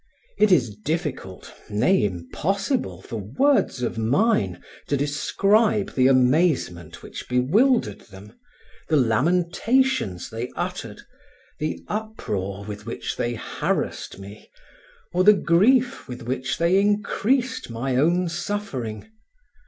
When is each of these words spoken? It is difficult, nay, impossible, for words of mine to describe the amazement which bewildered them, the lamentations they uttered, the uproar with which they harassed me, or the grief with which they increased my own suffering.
It 0.39 0.51
is 0.51 0.75
difficult, 0.75 1.53
nay, 1.69 2.03
impossible, 2.03 3.03
for 3.03 3.17
words 3.37 3.83
of 3.83 3.99
mine 3.99 4.59
to 4.87 4.97
describe 4.97 5.93
the 5.93 6.07
amazement 6.07 7.03
which 7.03 7.29
bewildered 7.29 8.01
them, 8.09 8.33
the 8.89 8.97
lamentations 8.97 10.31
they 10.31 10.49
uttered, 10.55 11.01
the 11.59 11.83
uproar 11.87 12.63
with 12.65 12.87
which 12.87 13.15
they 13.15 13.35
harassed 13.35 14.17
me, 14.17 14.49
or 15.13 15.23
the 15.23 15.33
grief 15.33 16.07
with 16.07 16.23
which 16.23 16.57
they 16.57 16.79
increased 16.81 17.69
my 17.69 17.95
own 17.95 18.27
suffering. 18.27 19.07